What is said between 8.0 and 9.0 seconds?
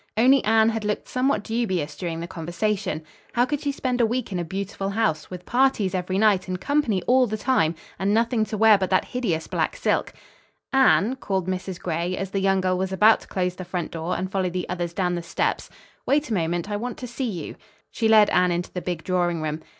nothing to wear but